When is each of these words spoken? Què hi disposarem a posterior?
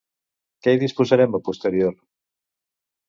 Què 0.67 0.73
hi 0.75 0.79
disposarem 0.83 1.37
a 1.41 1.43
posterior? 1.49 1.95